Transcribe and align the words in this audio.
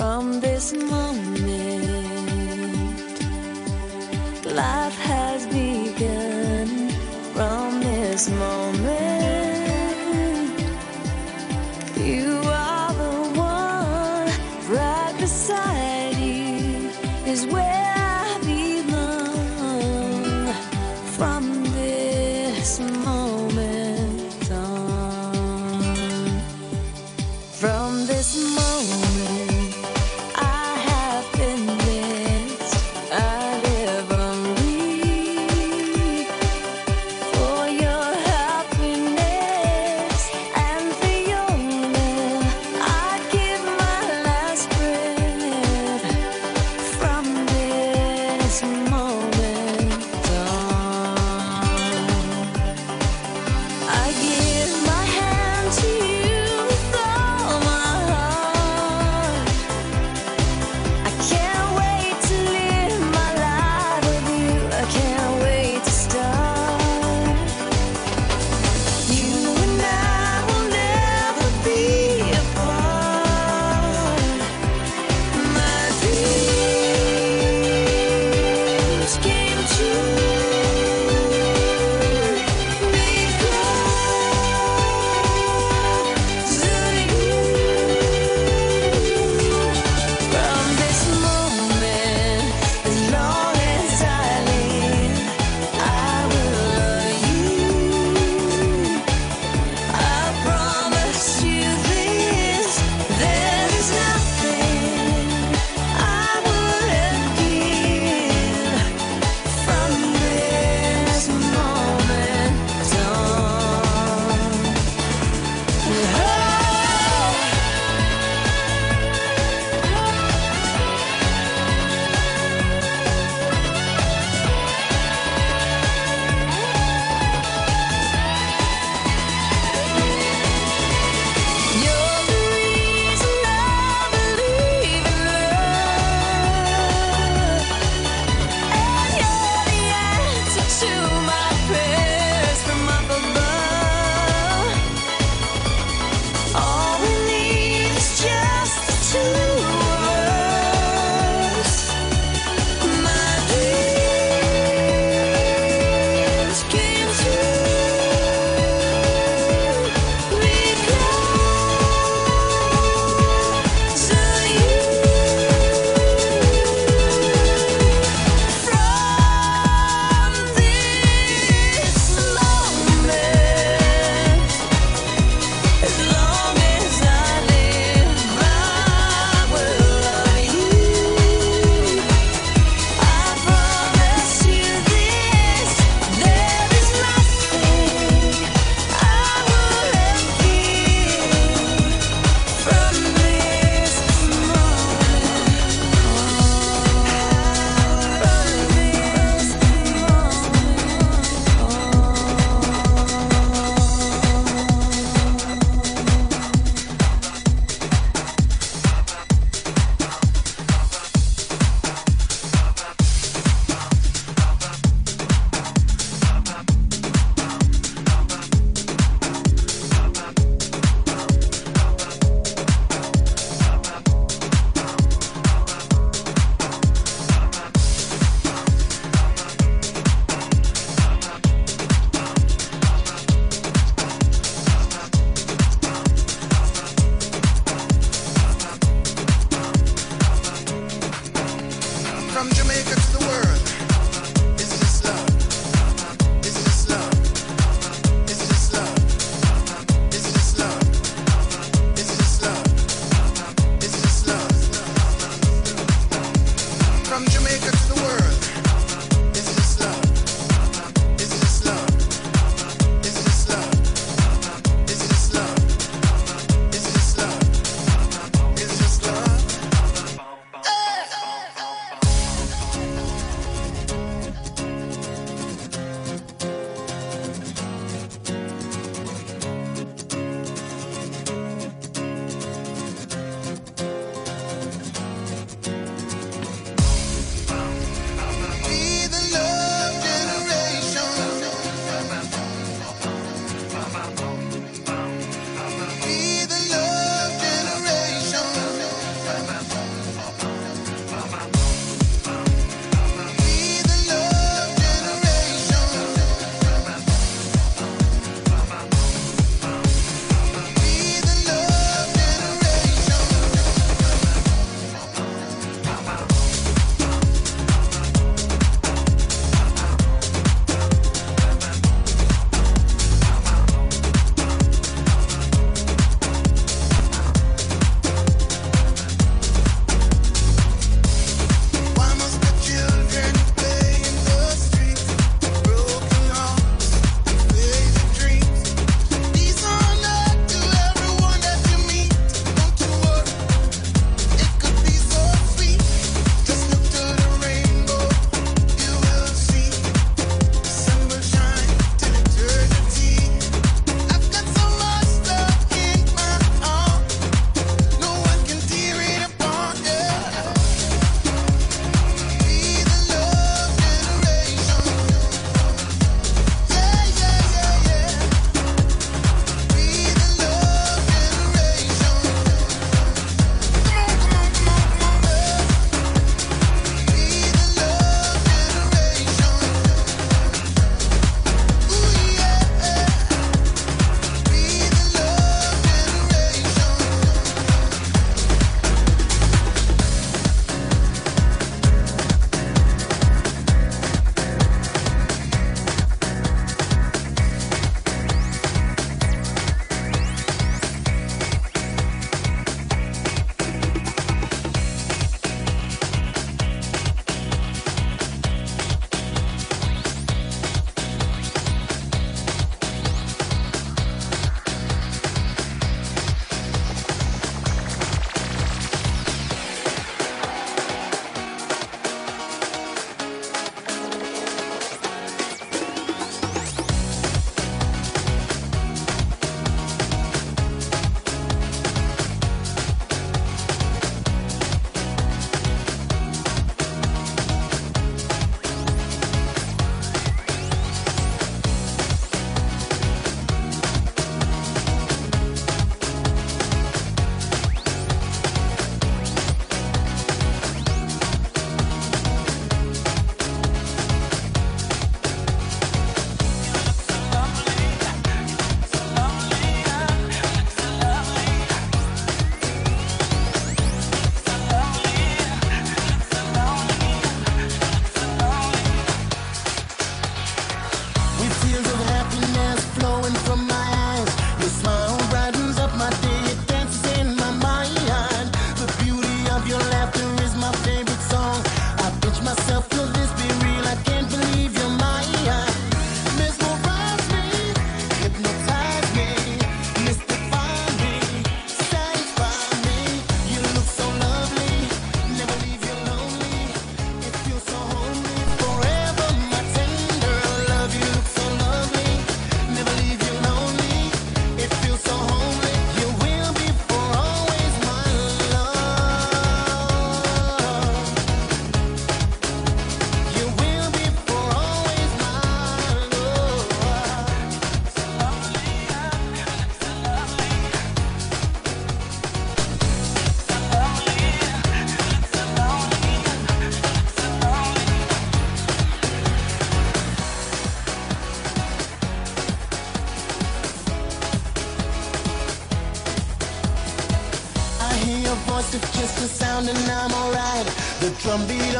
from 0.00 0.40
this 0.40 0.72
moment. 0.72 1.49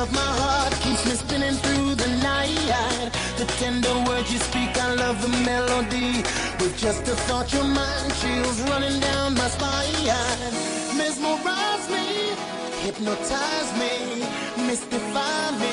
Of 0.00 0.12
my 0.14 0.33
heart 0.42 0.73
keeps 0.80 1.04
me 1.04 1.12
spinning 1.12 1.57
through 1.62 1.95
the 1.95 2.09
night. 2.23 3.11
The 3.37 3.45
tender 3.61 3.95
words 4.09 4.33
you 4.33 4.38
speak, 4.38 4.73
I 4.76 4.95
love 4.95 5.21
the 5.21 5.33
melody. 5.45 6.23
With 6.61 6.75
just 6.78 7.02
a 7.09 7.16
thought, 7.28 7.52
your 7.52 7.64
mind 7.64 8.11
chills 8.21 8.61
running 8.71 8.99
down 9.00 9.35
my 9.35 9.49
spine. 9.49 9.90
Mesmerize 10.97 11.87
me, 11.95 12.07
hypnotize 12.85 13.71
me, 13.83 14.25
mystify 14.69 15.50
me, 15.62 15.70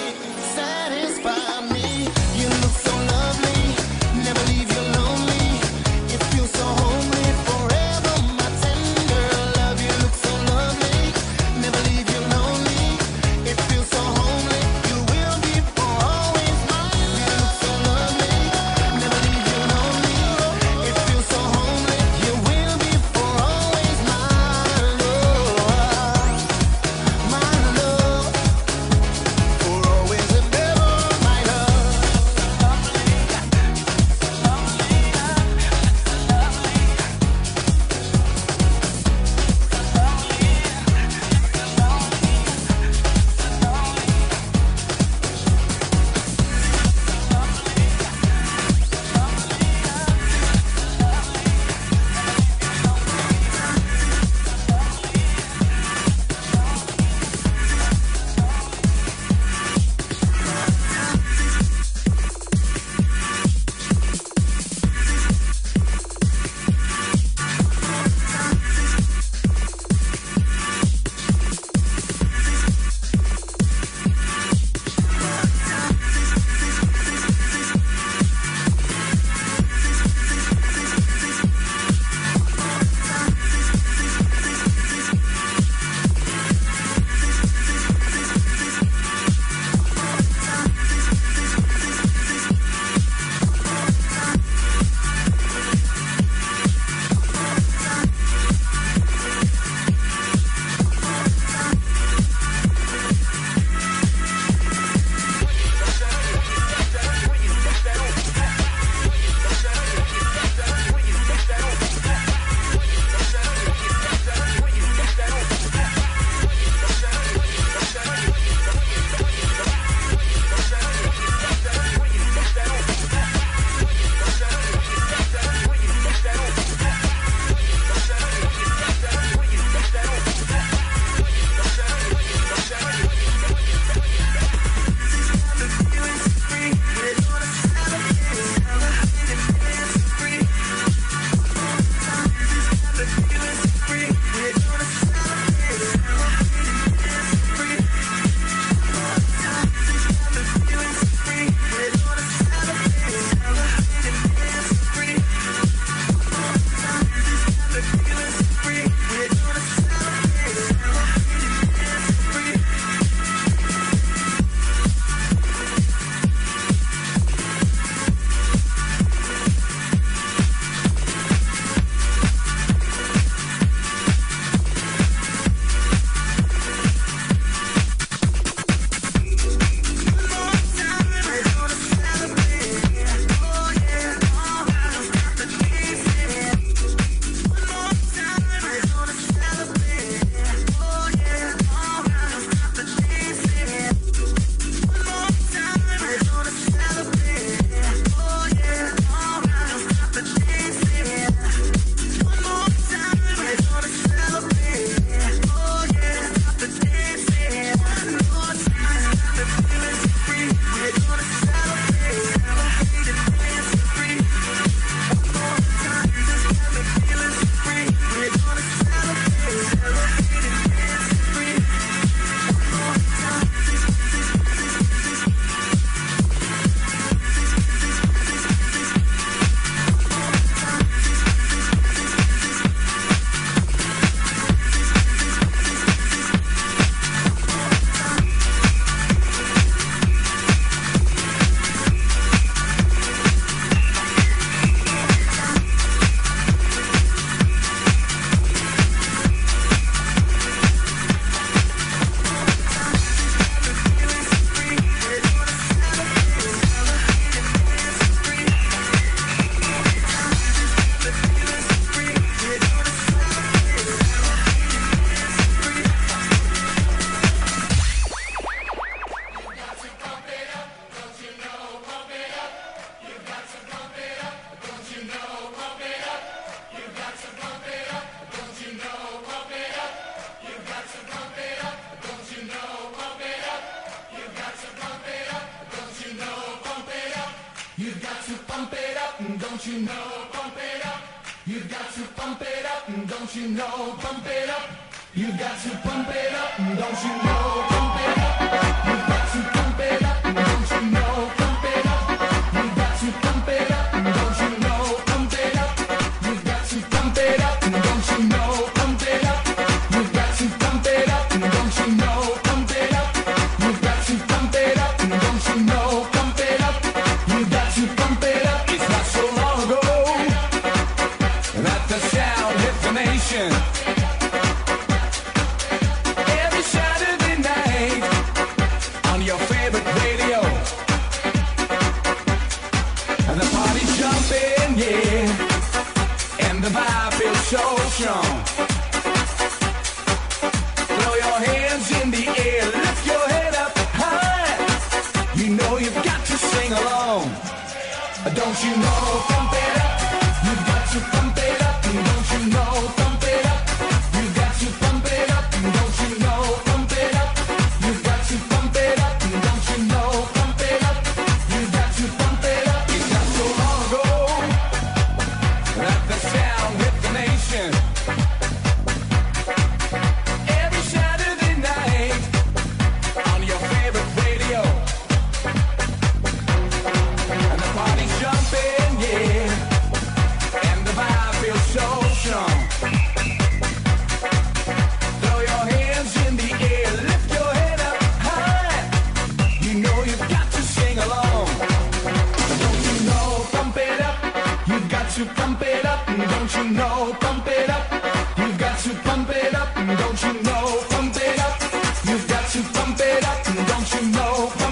you 403.94 404.02
know? 404.02 404.67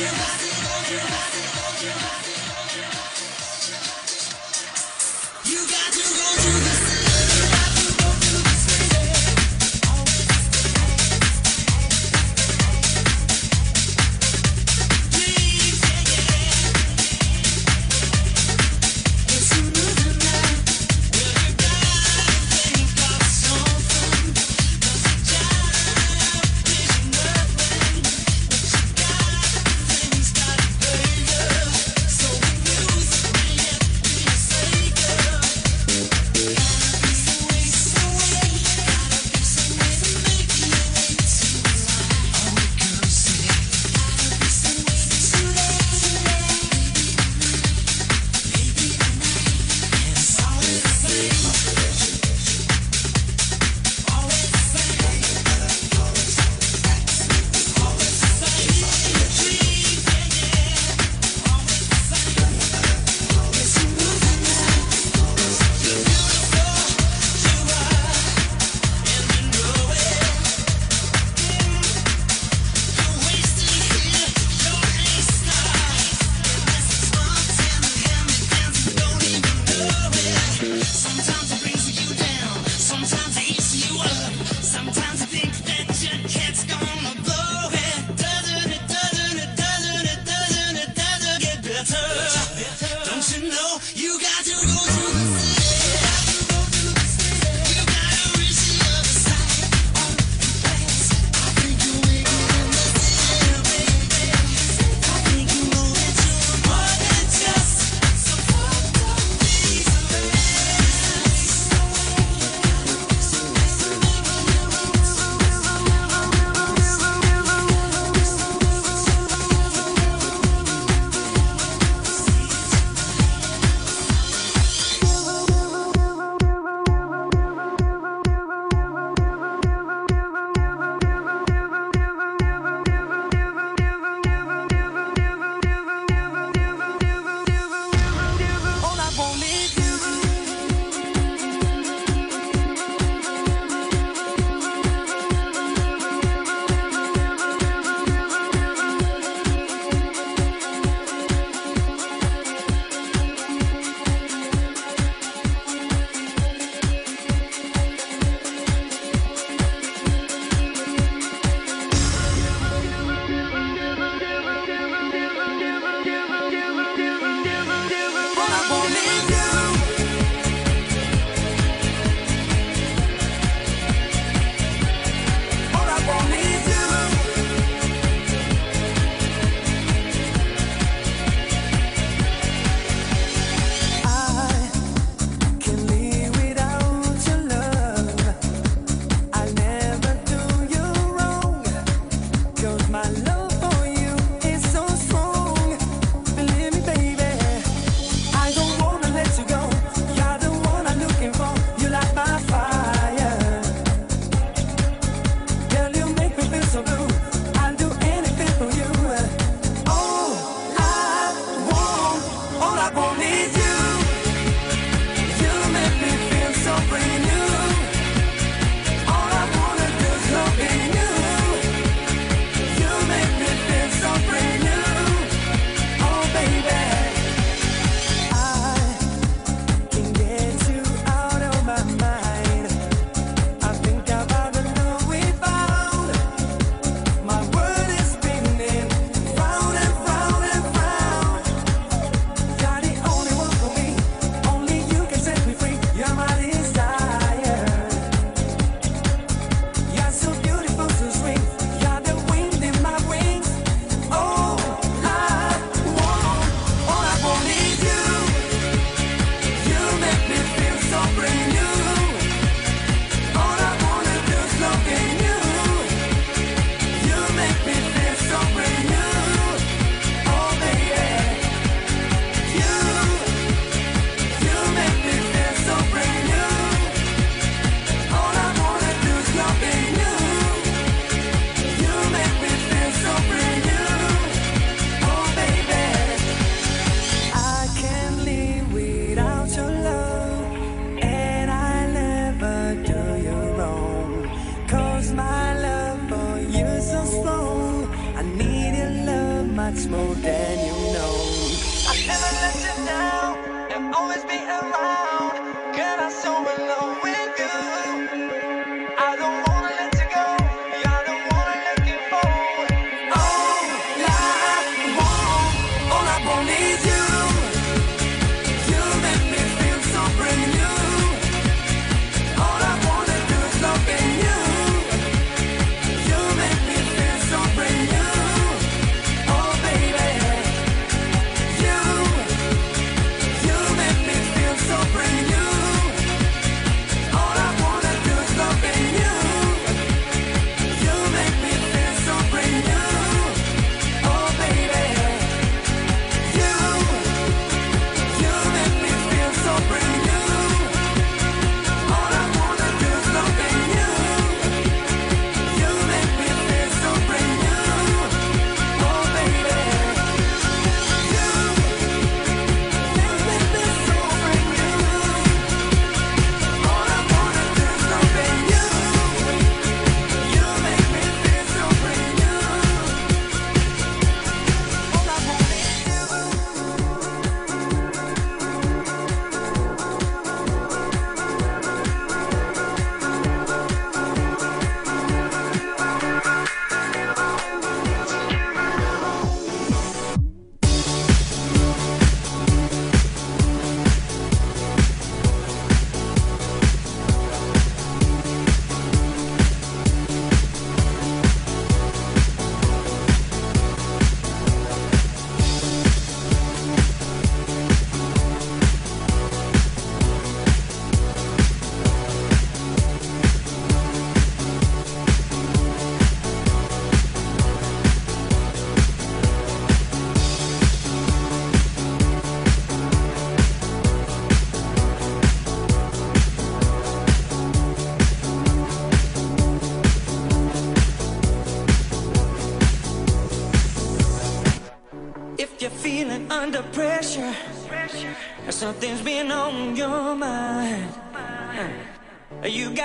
You, 0.00 0.06
don't 0.06 0.90
you, 0.90 0.98
don't 0.98 2.24
you. 2.24 2.29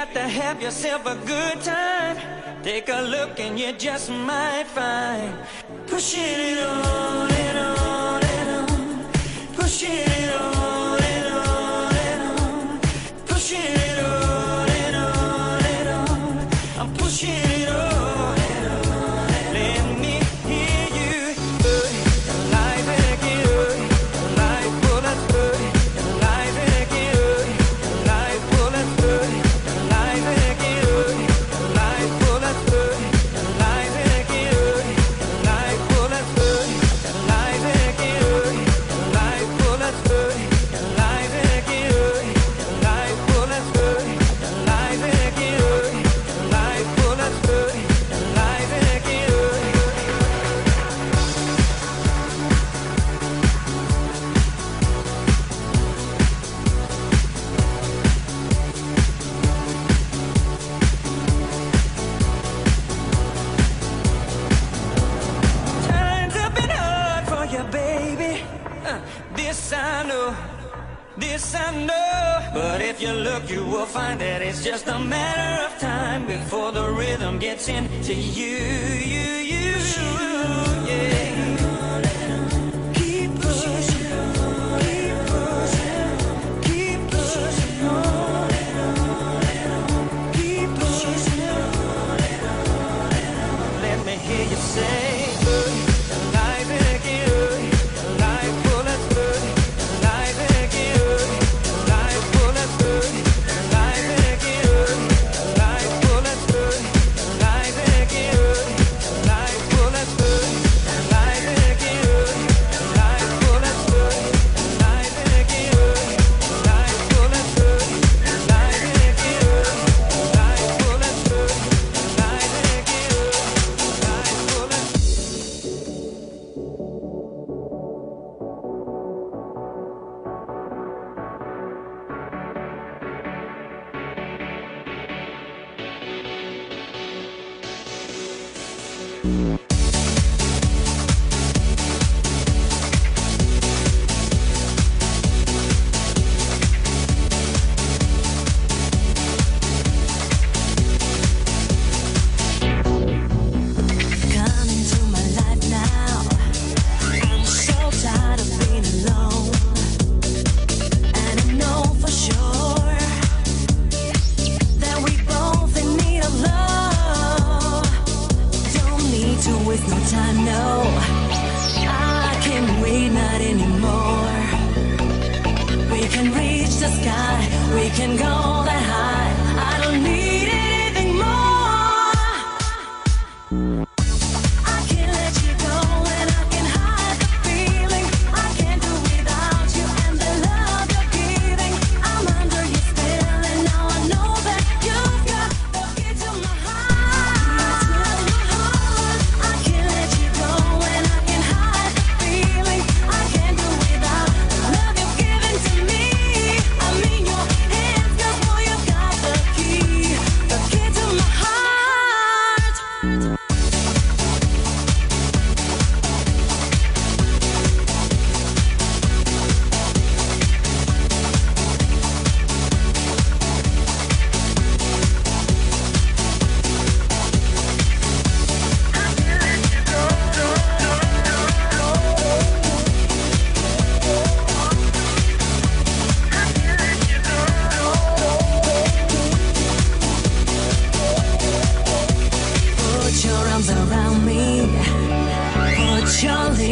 got 0.06 0.13
to 0.13 0.28
have 0.28 0.62
yourself 0.62 1.06
a 1.06 1.15
good 1.26 1.62
time. 1.62 2.18
Take 2.63 2.89
a 2.89 3.02
look 3.02 3.39
and 3.39 3.60
you 3.60 3.72
just 3.74 4.10
might 4.10 4.68
find 4.68 5.34
pushing 5.88 6.22
it 6.22 6.60
on. 6.60 7.35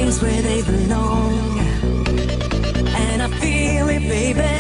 Your 0.04 0.14
where 0.22 0.42
they 0.42 0.62
belong. 0.62 1.60
And 2.96 3.22
I 3.22 3.28
feel 3.40 3.90
it, 3.90 4.02
baby. 4.02 4.53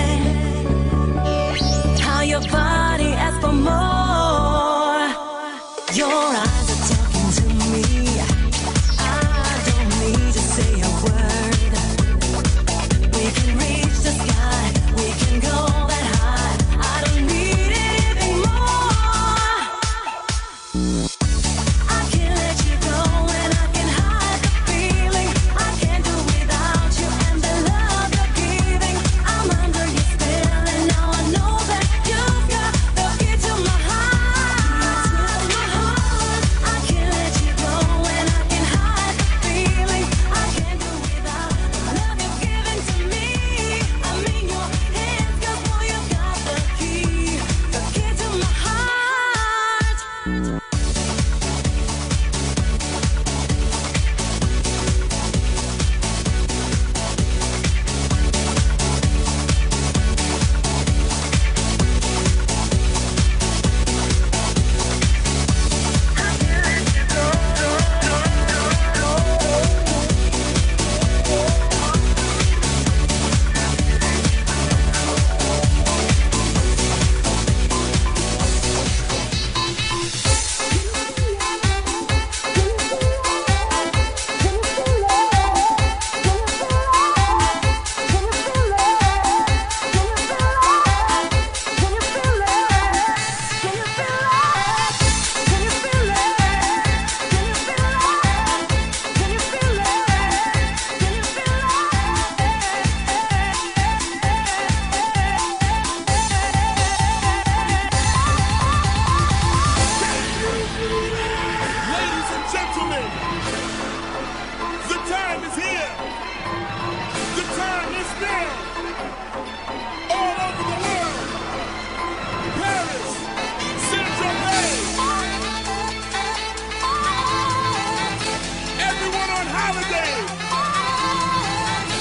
Holiday. 129.53 130.13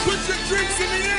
Put 0.05 0.21
your 0.29 0.41
drinks 0.49 0.81
in 0.81 0.89
the 0.91 1.09
air. 1.09 1.12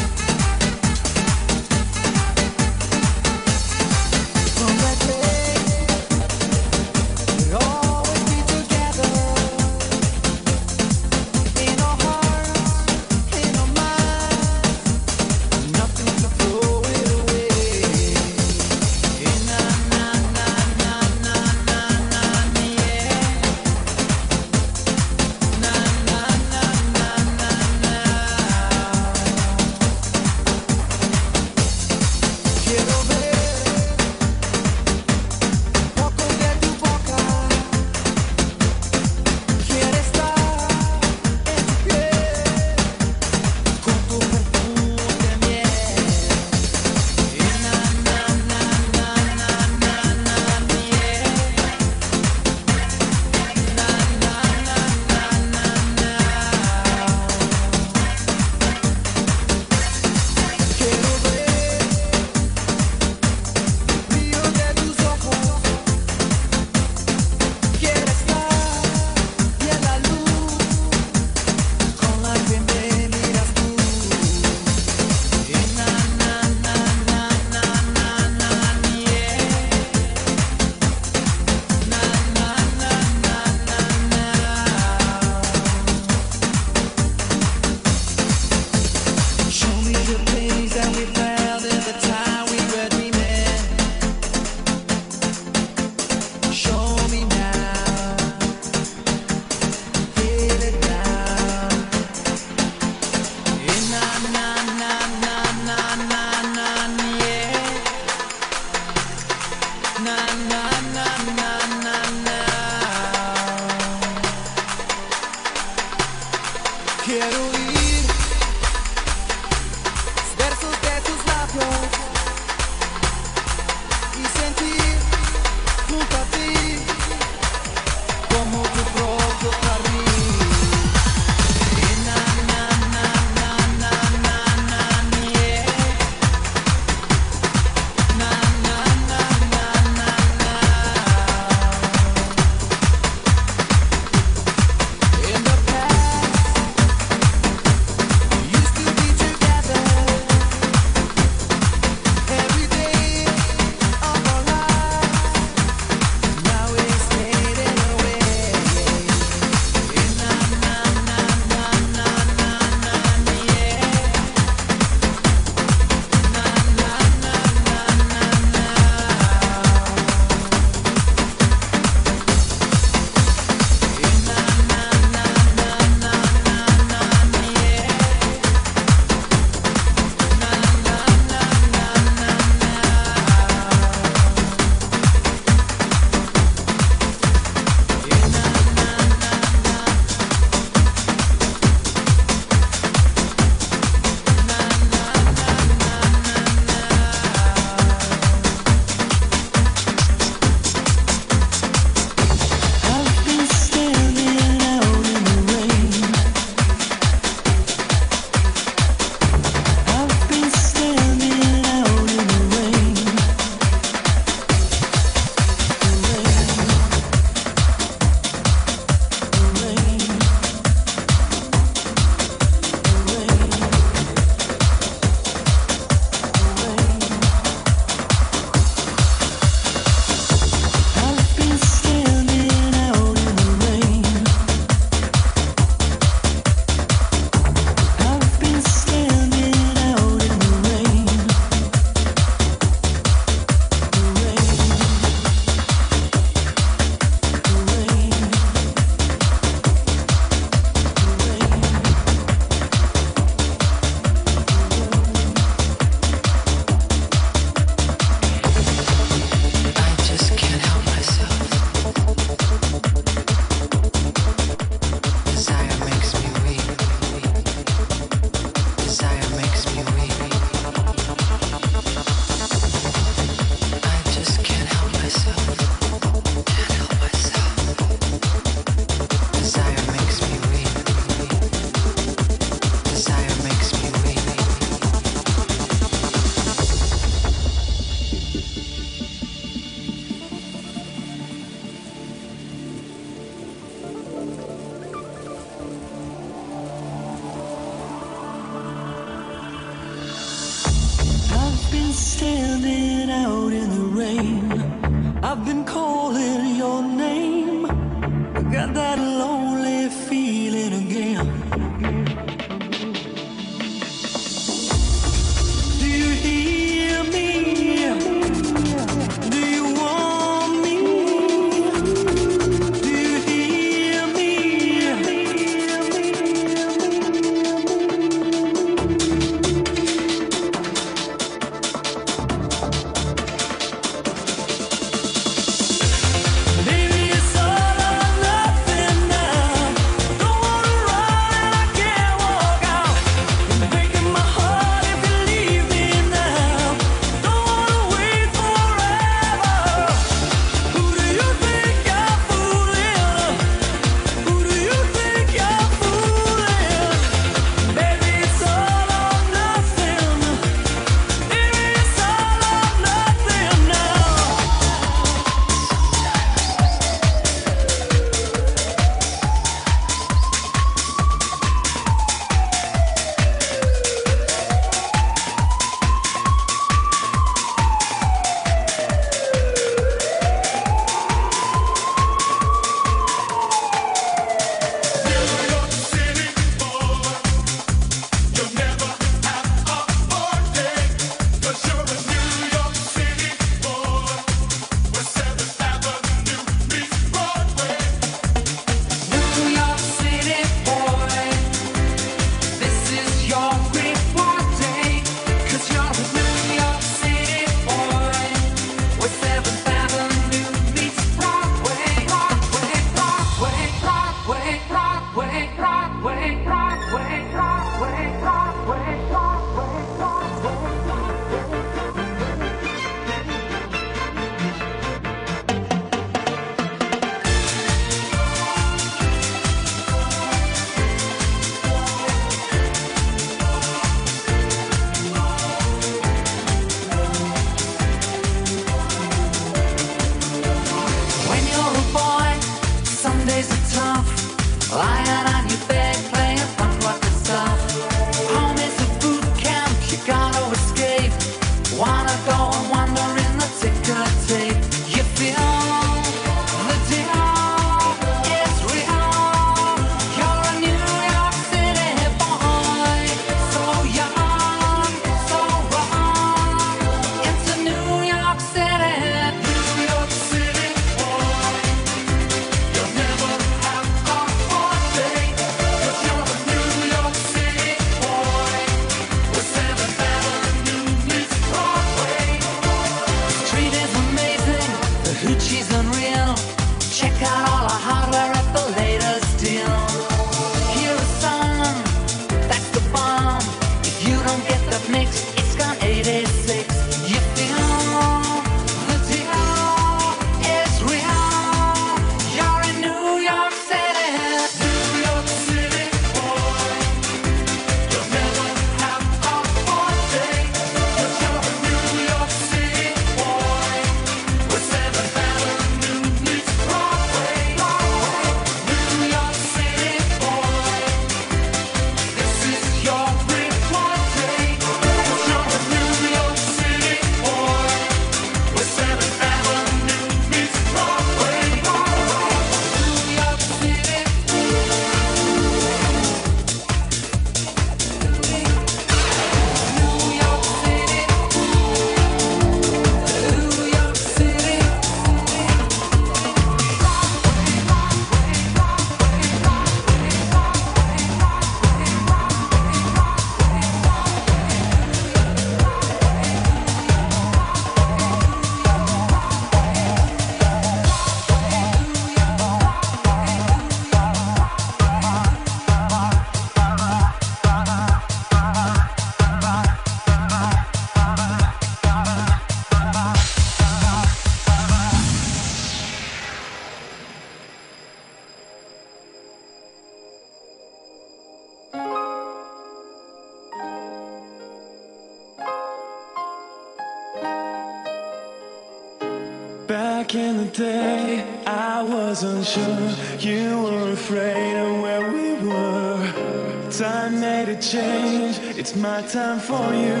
day 590.56 591.42
I 591.46 591.82
wasn't 591.82 592.46
sure. 592.46 592.88
You 593.18 593.62
were 593.62 593.92
afraid 593.92 594.56
of 594.56 594.80
where 594.80 595.12
we 595.12 595.34
were. 595.46 596.70
Time 596.70 597.20
made 597.20 597.48
a 597.48 597.60
change. 597.60 598.38
It's 598.58 598.74
my 598.74 599.02
time 599.02 599.38
for 599.38 599.66
you. 599.74 600.00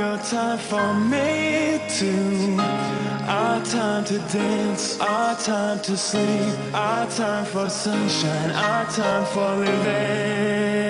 Your 0.00 0.16
time 0.18 0.58
for 0.58 0.94
me 0.94 1.80
too. 1.88 2.56
Our 3.28 3.62
time 3.64 4.04
to 4.06 4.18
dance. 4.32 4.98
Our 4.98 5.36
time 5.36 5.80
to 5.80 5.96
sleep. 5.96 6.74
Our 6.74 7.06
time 7.10 7.44
for 7.44 7.68
sunshine. 7.68 8.50
Our 8.50 8.86
time 8.90 9.26
for 9.26 9.56
living 9.56 10.81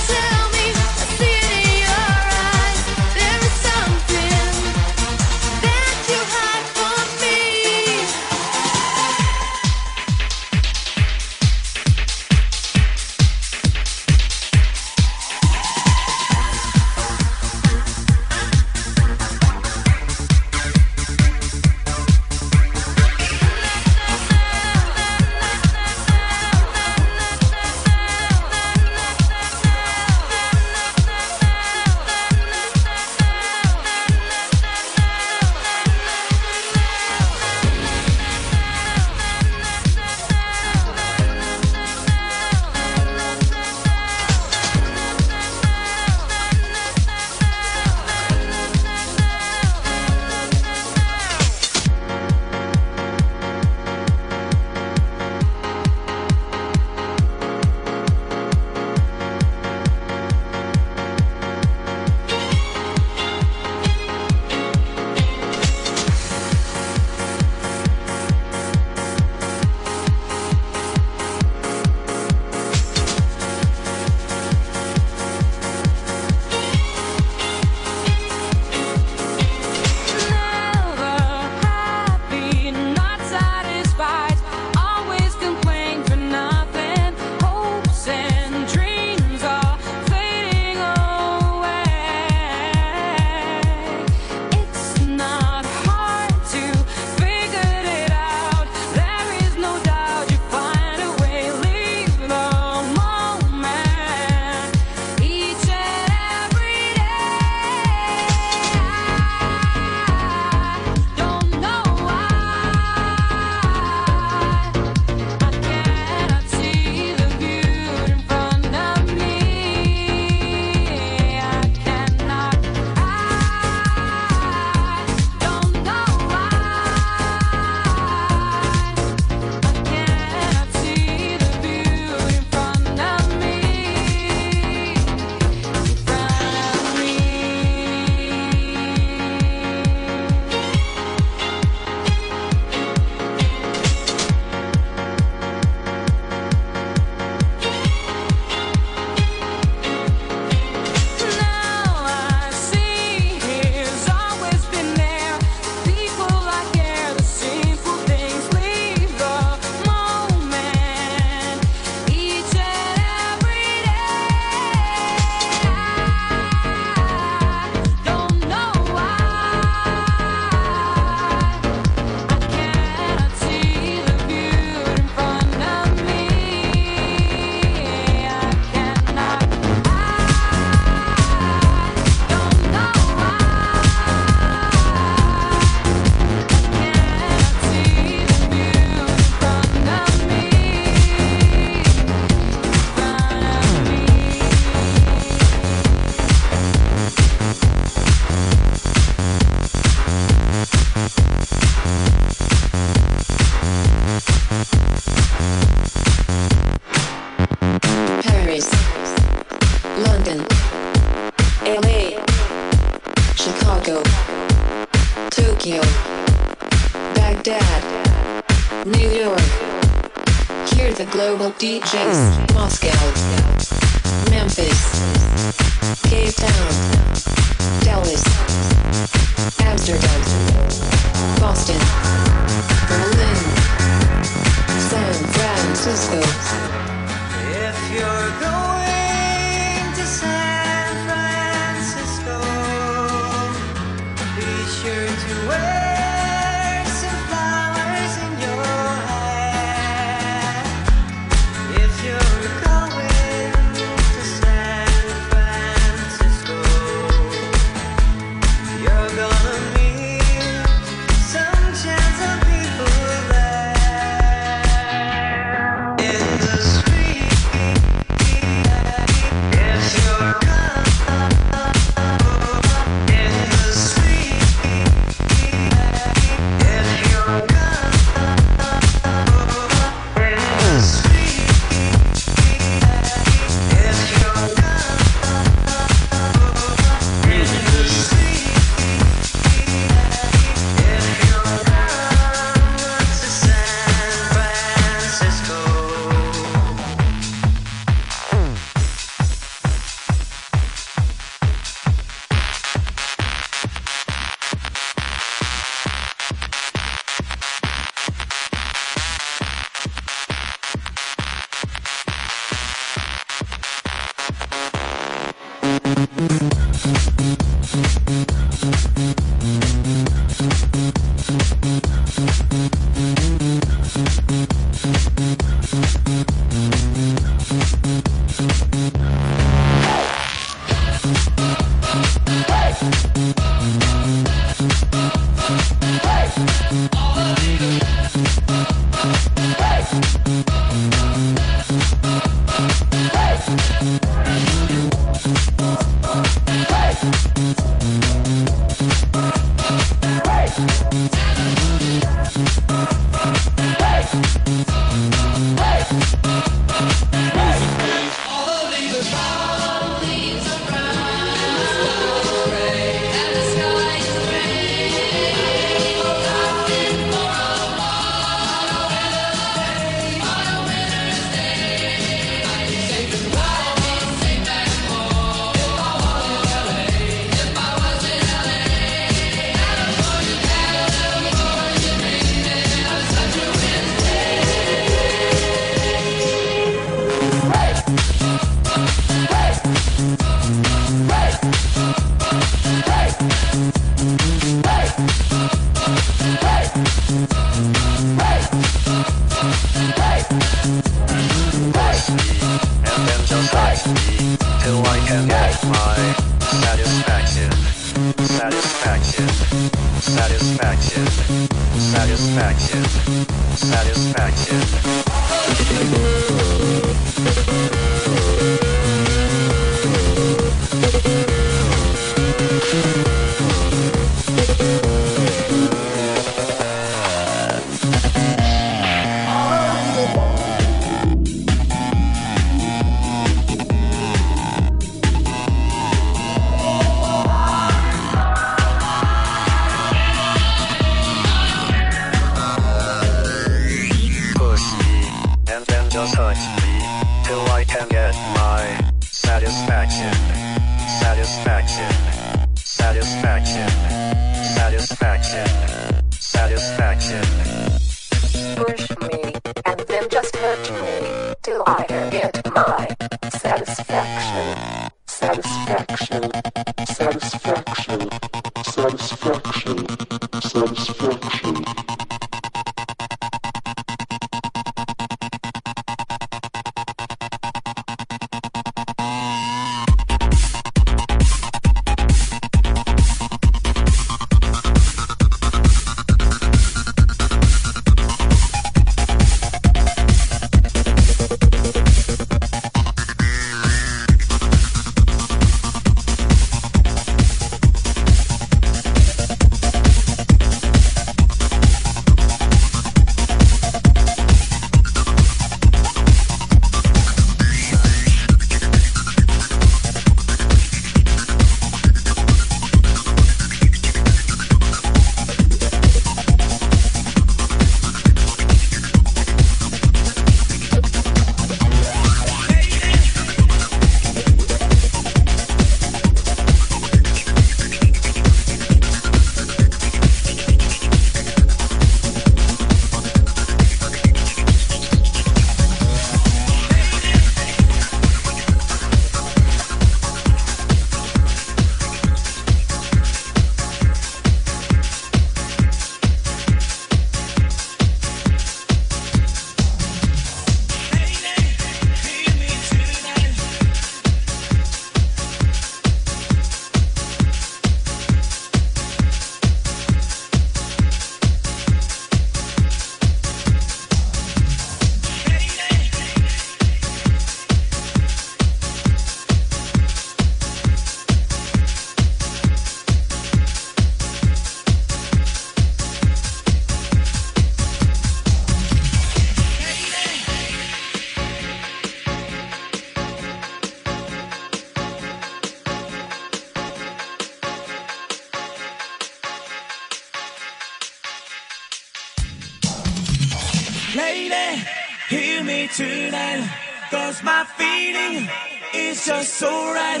tonight. 595.76 596.48
Cause 596.90 597.22
my 597.22 597.44
feeling 597.44 598.26
is 598.72 599.04
just 599.04 599.34
so 599.34 599.50
right 599.74 600.00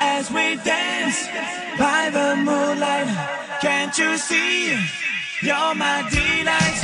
as 0.00 0.28
we 0.32 0.56
dance 0.64 1.28
by 1.78 2.10
the 2.10 2.34
moonlight. 2.42 3.06
Can't 3.60 3.96
you 3.96 4.16
see? 4.18 4.74
You're 5.40 5.74
my 5.78 6.02
delight. 6.10 6.78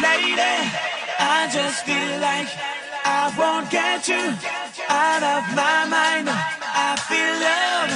Lady, 0.00 0.56
I 1.20 1.50
just 1.52 1.84
feel 1.84 2.14
like 2.20 2.48
I 3.04 3.28
won't 3.36 3.68
get 3.70 4.08
you 4.08 4.24
out 4.88 5.22
of 5.22 5.42
my 5.52 5.84
mind. 5.84 6.28
I 6.32 6.96
feel 7.08 7.34
love 7.44 7.92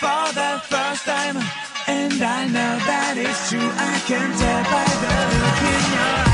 for 0.00 0.24
the 0.32 0.52
first 0.72 1.04
time. 1.04 1.36
And 1.88 2.22
I 2.22 2.46
know 2.46 2.74
that 2.88 3.14
it's 3.18 3.50
true. 3.50 3.60
I 3.60 3.94
can 4.08 4.28
tell 4.40 4.64
by 4.72 4.88
the 5.02 5.14
look 5.36 5.60
in 5.68 5.92
your 5.92 6.26
eyes. 6.26 6.31